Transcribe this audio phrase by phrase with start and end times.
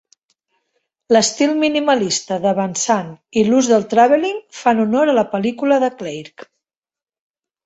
[1.15, 3.11] L'estil minimalista de Van Sant
[3.43, 6.49] i l'ús del tràveling fan honor a la pel·lícula de Clarke.